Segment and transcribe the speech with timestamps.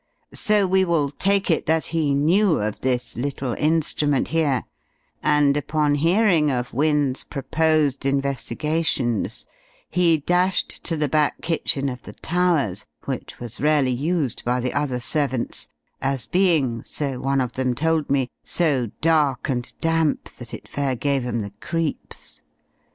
[0.33, 4.63] So we will take it that he knew of this little instrument here,
[5.21, 9.45] and upon hearing of Wynne's proposed investigations,
[9.91, 14.73] he dashed to the back kitchen of the Towers which, was rarely used by the
[14.73, 15.67] other servants,
[16.01, 20.95] as being, so one of them told me, 'so dark and damp that it fair
[20.95, 22.41] gave 'em the creeps.'